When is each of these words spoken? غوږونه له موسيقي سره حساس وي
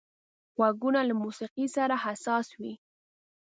غوږونه 0.55 0.99
له 1.09 1.13
موسيقي 1.23 1.65
سره 1.75 1.95
حساس 2.05 2.47
وي 2.59 2.73